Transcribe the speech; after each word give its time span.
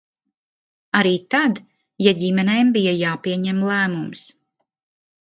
Arī 0.99 1.11
tad, 1.35 1.61
ja 2.07 2.15
ģimenēm 2.23 2.75
bija 2.81 2.97
jāpieņem 3.05 3.63
lēmums. 3.71 4.29